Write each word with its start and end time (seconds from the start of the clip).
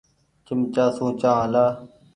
چمچآ 0.45 0.85
سون 0.95 1.11
چآنه 1.21 1.41
هلآ۔ 1.45 1.65